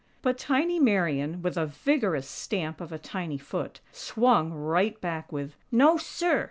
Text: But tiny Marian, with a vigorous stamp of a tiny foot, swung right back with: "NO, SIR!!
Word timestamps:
But 0.23 0.39
tiny 0.39 0.79
Marian, 0.79 1.43
with 1.43 1.57
a 1.57 1.67
vigorous 1.67 2.27
stamp 2.27 2.81
of 2.81 2.91
a 2.91 2.97
tiny 2.97 3.37
foot, 3.37 3.81
swung 3.91 4.51
right 4.51 4.99
back 4.99 5.31
with: 5.31 5.53
"NO, 5.71 5.97
SIR!! 5.97 6.39